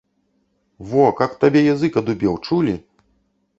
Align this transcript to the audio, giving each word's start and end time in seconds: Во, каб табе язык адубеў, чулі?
Во, 0.93 1.03
каб 1.19 1.35
табе 1.45 1.61
язык 1.65 2.01
адубеў, 2.03 2.41
чулі? 2.47 2.75